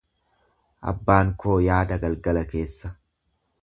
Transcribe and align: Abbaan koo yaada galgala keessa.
Abbaan 0.93 1.31
koo 1.45 1.59
yaada 1.69 2.01
galgala 2.07 2.47
keessa. 2.55 2.95